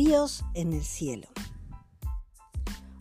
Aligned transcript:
Ríos 0.00 0.44
en 0.54 0.74
el 0.74 0.84
cielo. 0.84 1.26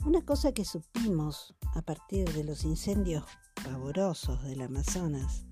Una 0.03 0.25
cosa 0.25 0.51
que 0.51 0.65
supimos 0.65 1.53
a 1.75 1.83
partir 1.83 2.27
de 2.33 2.43
los 2.43 2.63
incendios 2.63 3.23
pavorosos 3.63 4.41
del 4.41 4.61
Amazonas, 4.61 5.45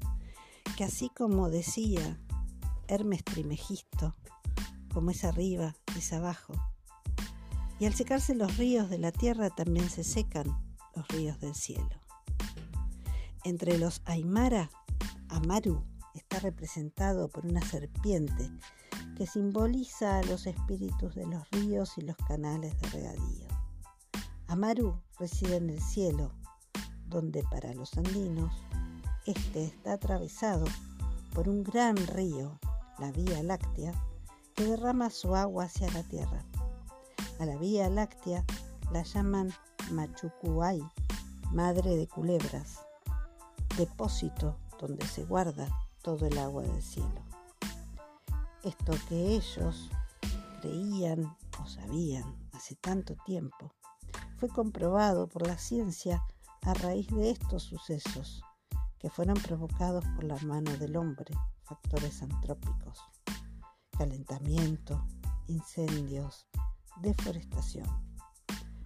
que 0.76 0.84
así 0.84 1.12
como 1.16 1.52
decía 1.52 2.20
Hermes 2.88 3.24
Trimegisto, 3.24 4.16
como 4.92 5.12
es 5.12 5.24
arriba, 5.24 5.76
es 5.96 6.14
abajo, 6.14 6.54
y 7.78 7.86
al 7.86 7.94
secarse 7.94 8.34
los 8.34 8.58
ríos 8.58 8.90
de 8.90 8.98
la 8.98 9.12
tierra 9.12 9.52
también 9.52 9.88
se 9.88 10.04
secan 10.04 10.48
los 10.96 11.08
ríos 11.10 11.40
del 11.42 11.54
cielo. 11.54 12.02
Entre 13.44 13.78
los 13.78 14.02
Aymara, 14.06 14.72
Amaru 15.30 15.86
está 16.16 16.40
representado 16.40 17.30
por 17.30 17.46
una 17.46 17.62
serpiente 17.62 18.50
que 19.16 19.26
simboliza 19.26 20.20
a 20.20 20.24
los 20.24 20.46
espíritus 20.46 21.16
de 21.16 21.26
los 21.26 21.50
ríos 21.52 21.98
y 21.98 22.02
los 22.02 22.18
canales 22.28 22.80
de 22.82 22.90
regadío. 22.90 23.48
Amaru 24.48 25.02
reside 25.18 25.56
en 25.56 25.70
el 25.70 25.82
cielo, 25.82 26.32
donde 27.08 27.44
para 27.44 27.74
los 27.74 27.98
andinos 27.98 28.54
este 29.26 29.66
está 29.66 29.94
atravesado 29.94 30.66
por 31.34 31.50
un 31.50 31.64
gran 31.64 31.96
río, 31.96 32.60
la 33.00 33.12
Vía 33.12 33.42
Láctea, 33.42 33.94
que 34.54 34.66
derrama 34.66 35.10
su 35.10 35.36
agua 35.36 35.66
hacia 35.66 35.90
la 35.92 36.04
tierra. 36.04 36.46
A 37.40 37.46
la 37.46 37.58
Vía 37.58 37.90
Láctea 37.90 38.46
la 38.92 39.04
llaman 39.04 39.52
Machucuay, 39.92 40.82
madre 41.52 41.96
de 41.96 42.08
culebras, 42.08 42.80
depósito 43.78 44.58
donde 44.80 45.06
se 45.08 45.24
guarda 45.24 45.68
todo 46.02 46.28
el 46.28 46.38
agua 46.38 46.64
del 46.64 46.82
cielo. 46.82 47.35
Esto 48.66 48.94
que 49.08 49.36
ellos 49.36 49.92
creían 50.60 51.38
o 51.62 51.68
sabían 51.68 52.36
hace 52.52 52.74
tanto 52.74 53.16
tiempo 53.24 53.76
fue 54.38 54.50
comprobado 54.50 55.30
por 55.30 55.46
la 55.46 55.56
ciencia 55.60 56.26
a 56.64 56.74
raíz 56.74 57.08
de 57.10 57.30
estos 57.30 57.62
sucesos 57.62 58.42
que 58.98 59.12
fueron 59.12 59.36
provocados 59.36 60.04
por 60.16 60.24
la 60.24 60.38
mano 60.38 60.76
del 60.78 60.98
hombre, 60.98 61.32
factores 61.62 62.24
antrópicos, 62.24 62.98
calentamiento, 64.00 65.06
incendios, 65.46 66.48
deforestación. 67.02 67.86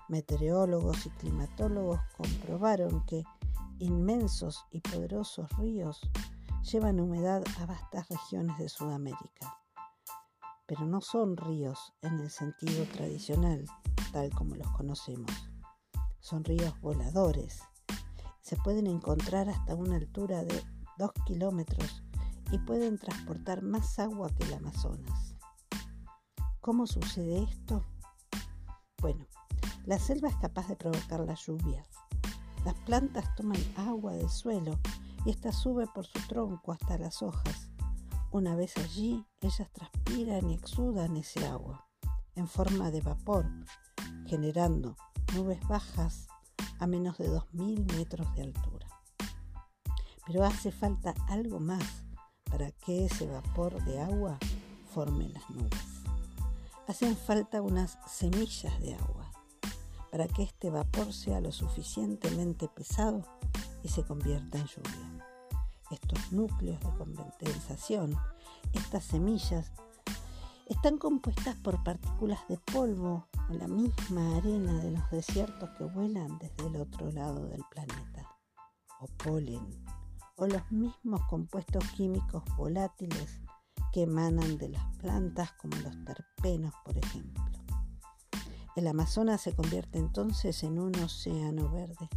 Meteorólogos 0.10 1.06
y 1.06 1.10
climatólogos 1.12 2.02
comprobaron 2.18 3.06
que 3.06 3.24
inmensos 3.78 4.66
y 4.72 4.82
poderosos 4.82 5.50
ríos 5.58 6.02
llevan 6.70 7.00
humedad 7.00 7.42
a 7.62 7.66
vastas 7.66 8.10
regiones 8.10 8.58
de 8.58 8.68
Sudamérica 8.68 9.56
pero 10.70 10.86
no 10.86 11.02
son 11.02 11.36
ríos 11.36 11.94
en 12.04 12.20
el 12.20 12.30
sentido 12.30 12.86
tradicional, 12.94 13.66
tal 14.14 14.30
como 14.30 14.56
los 14.56 14.70
conocemos. 14.70 15.32
Son 16.20 16.44
ríos 16.44 16.80
voladores. 16.80 17.64
Se 18.42 18.56
pueden 18.56 18.86
encontrar 18.86 19.50
hasta 19.50 19.74
una 19.74 19.96
altura 19.96 20.44
de 20.44 20.64
2 21.00 21.12
kilómetros 21.26 22.04
y 22.52 22.60
pueden 22.60 23.00
transportar 23.00 23.64
más 23.64 23.98
agua 23.98 24.30
que 24.30 24.44
el 24.44 24.54
Amazonas. 24.54 25.36
¿Cómo 26.62 26.86
sucede 26.86 27.42
esto? 27.42 27.84
Bueno, 29.02 29.26
la 29.86 29.98
selva 29.98 30.30
es 30.30 30.36
capaz 30.36 30.68
de 30.68 30.76
provocar 30.76 31.22
las 31.22 31.48
lluvias. 31.48 31.88
Las 32.64 32.76
plantas 32.82 33.34
toman 33.34 33.58
agua 33.76 34.14
del 34.14 34.30
suelo 34.30 34.78
y 35.26 35.32
ésta 35.32 35.52
sube 35.52 35.88
por 35.88 36.06
su 36.06 36.20
tronco 36.28 36.74
hasta 36.74 37.00
las 37.00 37.24
hojas 37.24 37.69
una 38.32 38.56
vez 38.56 38.78
allí, 38.78 39.26
ellas 39.42 39.70
transpiran 39.72 40.50
y 40.50 40.54
exudan 40.54 41.18
ese 41.18 41.46
agua 41.48 41.88
en 42.36 42.48
forma 42.48 42.92
de 42.92 43.02
vapor, 43.02 43.46
generando 44.28 44.96
nubes 45.36 45.60
bajas 45.68 46.28
a 46.80 46.88
menos 46.88 47.18
de 47.18 47.30
2.000 47.30 47.92
metros 47.96 48.34
de 48.36 48.44
altura. 48.44 48.88
Pero 50.28 50.46
hace 50.46 50.72
falta 50.72 51.14
algo 51.28 51.60
más 51.60 51.84
para 52.44 52.72
que 52.72 53.06
ese 53.06 53.26
vapor 53.26 53.84
de 53.86 54.00
agua 54.00 54.38
forme 54.94 55.30
las 55.30 55.50
nubes. 55.50 56.04
Hacen 56.88 57.18
falta 57.18 57.62
unas 57.62 57.98
semillas 58.08 58.80
de 58.80 58.96
agua 58.96 59.32
para 60.12 60.28
que 60.28 60.44
este 60.44 60.70
vapor 60.70 61.14
sea 61.14 61.42
lo 61.42 61.52
suficientemente 61.52 62.68
pesado 62.68 63.24
y 63.84 63.90
se 63.90 64.04
convierta 64.04 64.58
en 64.58 64.66
lluvia 64.66 65.09
núcleos 66.32 66.80
de 66.80 66.90
condensación, 66.98 68.16
estas 68.74 69.04
semillas, 69.04 69.72
están 70.66 70.98
compuestas 70.98 71.56
por 71.56 71.84
partículas 71.84 72.40
de 72.48 72.58
polvo 72.58 73.28
o 73.50 73.54
la 73.54 73.68
misma 73.68 74.38
arena 74.38 74.74
de 74.80 74.92
los 74.92 75.10
desiertos 75.10 75.70
que 75.72 75.84
vuelan 75.84 76.38
desde 76.38 76.68
el 76.68 76.76
otro 76.76 77.12
lado 77.12 77.48
del 77.48 77.64
planeta, 77.72 78.38
o 79.00 79.08
polen, 79.08 79.68
o 80.36 80.46
los 80.46 80.72
mismos 80.72 81.22
compuestos 81.28 81.84
químicos 81.96 82.44
volátiles 82.56 83.42
que 83.92 84.04
emanan 84.04 84.58
de 84.58 84.70
las 84.70 84.86
plantas 84.98 85.52
como 85.54 85.76
los 85.78 86.06
terpenos, 86.06 86.74
por 86.86 86.98
ejemplo. 86.98 87.44
El 88.76 88.88
Amazonas 88.88 89.42
se 89.42 89.56
convierte 89.56 89.98
entonces 89.98 90.64
en 90.64 90.80
un 90.80 90.96
océano 91.00 91.70
verde. 91.72 92.10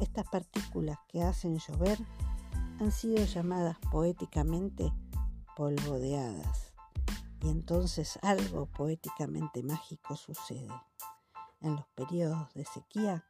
Estas 0.00 0.26
partículas 0.28 0.98
que 1.08 1.22
hacen 1.22 1.58
llover 1.58 1.98
han 2.80 2.92
sido 2.92 3.22
llamadas 3.26 3.76
poéticamente 3.92 4.90
polvo 5.54 5.98
de 5.98 6.18
hadas. 6.18 6.72
Y 7.42 7.48
entonces 7.50 8.18
algo 8.22 8.66
poéticamente 8.66 9.62
mágico 9.62 10.16
sucede. 10.16 10.68
En 11.60 11.76
los 11.76 11.86
periodos 11.88 12.52
de 12.54 12.64
sequía, 12.64 13.24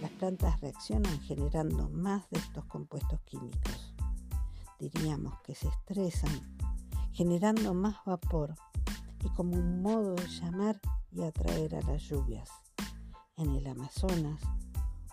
las 0.00 0.12
plantas 0.12 0.60
reaccionan 0.60 1.20
generando 1.22 1.88
más 1.90 2.30
de 2.30 2.38
estos 2.38 2.64
compuestos 2.66 3.20
químicos. 3.22 3.94
Diríamos 4.78 5.40
que 5.42 5.56
se 5.56 5.66
estresan, 5.66 6.56
generando 7.12 7.74
más 7.74 7.96
vapor 8.06 8.54
y 9.24 9.28
como 9.30 9.56
un 9.56 9.82
modo 9.82 10.14
de 10.14 10.28
llamar 10.28 10.80
y 11.10 11.22
atraer 11.22 11.74
a 11.74 11.82
las 11.82 12.02
lluvias. 12.02 12.48
En 13.36 13.50
el 13.56 13.66
Amazonas, 13.66 14.40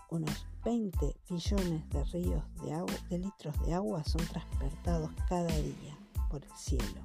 unos 0.08 0.46
20 0.64 1.20
billones 1.28 1.82
de 1.90 3.18
litros 3.18 3.66
de 3.66 3.74
agua 3.74 4.04
son 4.04 4.24
transportados 4.26 5.10
cada 5.28 5.54
día 5.56 5.98
por 6.30 6.44
el 6.44 6.52
cielo. 6.56 7.02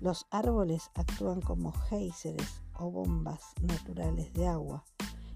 Los 0.00 0.26
árboles 0.30 0.90
actúan 0.94 1.40
como 1.40 1.72
géiseres 1.72 2.62
o 2.78 2.90
bombas 2.90 3.40
naturales 3.60 4.32
de 4.32 4.46
agua, 4.46 4.84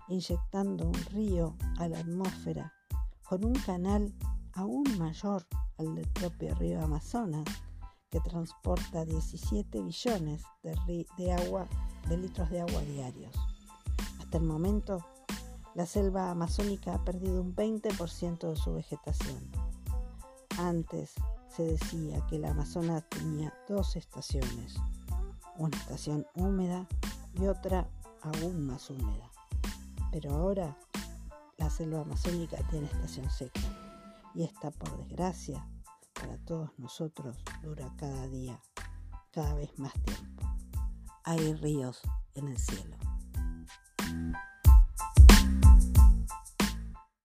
inyectando 0.09 0.87
un 0.87 0.94
río 1.12 1.56
a 1.78 1.88
la 1.88 1.99
atmósfera 1.99 2.72
con 3.28 3.44
un 3.44 3.54
canal 3.54 4.15
aún 4.53 4.84
mayor 4.99 5.47
al 5.78 5.97
del 5.97 6.09
propio 6.09 6.54
río 6.54 6.81
Amazonas, 6.83 7.44
que 8.09 8.21
transporta 8.21 9.04
17 9.04 9.83
billones 9.83 10.43
de, 10.62 11.06
de 12.09 12.16
litros 12.16 12.49
de 12.50 12.60
agua 12.60 12.81
diarios. 12.83 13.34
Hasta 14.21 14.38
el 14.38 14.44
momento, 14.44 15.04
la 15.74 15.86
selva 15.86 16.30
amazónica 16.30 16.94
ha 16.94 17.04
perdido 17.04 17.42
un 17.42 17.54
20% 17.54 18.48
de 18.48 18.56
su 18.56 18.74
vegetación. 18.74 19.50
Antes 20.58 21.14
se 21.48 21.64
decía 21.64 22.24
que 22.28 22.38
la 22.38 22.50
Amazonas 22.50 23.04
tenía 23.08 23.52
dos 23.68 23.96
estaciones, 23.96 24.76
una 25.56 25.76
estación 25.76 26.26
húmeda 26.34 26.86
y 27.34 27.46
otra 27.46 27.88
aún 28.22 28.66
más 28.66 28.88
húmeda. 28.88 29.30
Pero 30.12 30.32
ahora 30.34 30.78
la 31.56 31.70
selva 31.70 32.02
amazónica 32.02 32.56
tiene 32.70 32.86
estación 32.86 33.28
seca 33.30 33.60
y 34.34 34.44
esta, 34.44 34.70
por 34.70 34.97
desgracia, 34.98 35.66
para 36.12 36.36
todos 36.38 36.70
nosotros 36.78 37.36
dura 37.62 37.92
cada 37.97 38.28
día, 38.28 38.60
cada 39.32 39.54
vez 39.54 39.77
más 39.78 39.92
tiempo. 39.92 40.44
Hay 41.24 41.54
ríos 41.54 42.00
en 42.34 42.48
el 42.48 42.59
cielo. 42.59 42.97